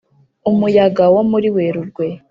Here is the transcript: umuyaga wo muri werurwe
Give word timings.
umuyaga 0.49 1.03
wo 1.13 1.21
muri 1.31 1.47
werurwe 1.55 2.05